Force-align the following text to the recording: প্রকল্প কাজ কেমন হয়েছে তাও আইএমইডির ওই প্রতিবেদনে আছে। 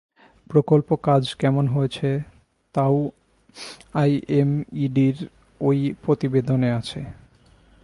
প্রকল্প 0.49 0.89
কাজ 1.07 1.23
কেমন 1.41 1.65
হয়েছে 1.67 2.09
তাও 2.75 2.97
আইএমইডির 4.03 5.17
ওই 5.61 5.77
প্রতিবেদনে 6.03 6.69
আছে। 6.79 7.01